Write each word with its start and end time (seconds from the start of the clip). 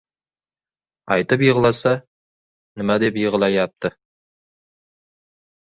Aytib 1.15 1.43
yig‘lasa, 1.47 1.93
nima 2.83 2.97
deb 3.05 3.23
yig‘layapti? 3.23 3.93